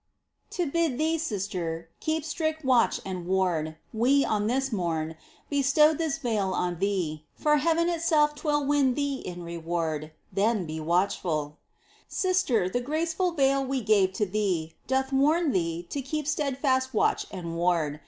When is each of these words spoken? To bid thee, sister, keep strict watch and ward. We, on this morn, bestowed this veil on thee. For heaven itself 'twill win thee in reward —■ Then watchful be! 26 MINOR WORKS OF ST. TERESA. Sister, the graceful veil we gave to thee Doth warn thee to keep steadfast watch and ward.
To 0.57 0.65
bid 0.65 0.97
thee, 0.97 1.19
sister, 1.19 1.89
keep 1.99 2.25
strict 2.25 2.65
watch 2.65 2.99
and 3.05 3.27
ward. 3.27 3.75
We, 3.93 4.25
on 4.25 4.47
this 4.47 4.71
morn, 4.71 5.15
bestowed 5.47 5.99
this 5.99 6.17
veil 6.17 6.53
on 6.53 6.79
thee. 6.79 7.25
For 7.35 7.57
heaven 7.57 7.87
itself 7.87 8.33
'twill 8.33 8.65
win 8.65 8.95
thee 8.95 9.17
in 9.23 9.43
reward 9.43 10.05
—■ 10.05 10.11
Then 10.33 10.65
watchful 10.87 11.49
be! 11.49 11.53
26 11.53 11.53
MINOR 11.53 11.53
WORKS 11.53 12.15
OF 12.15 12.17
ST. 12.17 12.17
TERESA. 12.17 12.19
Sister, 12.19 12.69
the 12.71 12.83
graceful 12.83 13.31
veil 13.33 13.63
we 13.63 13.81
gave 13.81 14.13
to 14.13 14.25
thee 14.25 14.73
Doth 14.87 15.13
warn 15.13 15.51
thee 15.51 15.85
to 15.91 16.01
keep 16.01 16.25
steadfast 16.25 16.95
watch 16.95 17.27
and 17.29 17.55
ward. 17.55 17.99